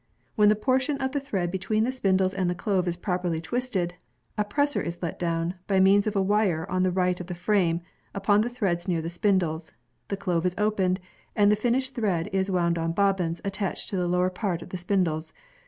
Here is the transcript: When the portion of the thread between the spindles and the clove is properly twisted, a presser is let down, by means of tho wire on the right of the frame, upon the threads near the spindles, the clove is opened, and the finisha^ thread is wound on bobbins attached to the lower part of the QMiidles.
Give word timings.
When 0.33 0.49
the 0.49 0.55
portion 0.55 0.97
of 0.97 1.11
the 1.11 1.19
thread 1.19 1.51
between 1.51 1.83
the 1.83 1.91
spindles 1.91 2.33
and 2.33 2.49
the 2.49 2.55
clove 2.55 2.87
is 2.87 2.97
properly 2.97 3.39
twisted, 3.39 3.93
a 4.35 4.43
presser 4.43 4.81
is 4.81 5.03
let 5.03 5.19
down, 5.19 5.53
by 5.67 5.79
means 5.79 6.07
of 6.07 6.15
tho 6.15 6.23
wire 6.23 6.65
on 6.71 6.81
the 6.81 6.89
right 6.89 7.19
of 7.19 7.27
the 7.27 7.35
frame, 7.35 7.81
upon 8.15 8.41
the 8.41 8.49
threads 8.49 8.87
near 8.87 9.03
the 9.03 9.11
spindles, 9.11 9.73
the 10.07 10.17
clove 10.17 10.47
is 10.47 10.55
opened, 10.57 10.99
and 11.35 11.51
the 11.51 11.55
finisha^ 11.55 11.91
thread 11.91 12.29
is 12.33 12.49
wound 12.49 12.79
on 12.79 12.93
bobbins 12.93 13.41
attached 13.45 13.89
to 13.89 13.95
the 13.95 14.07
lower 14.07 14.31
part 14.31 14.63
of 14.63 14.69
the 14.69 14.77
QMiidles. 14.77 15.33